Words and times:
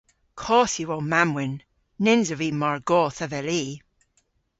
Koth 0.43 0.75
yw 0.81 0.91
ow 0.95 1.03
mamm-wynn. 1.11 1.57
Nyns 2.03 2.29
ov 2.33 2.37
vy 2.41 2.49
mar 2.59 2.77
goth 2.89 3.19
avelli! 3.25 3.63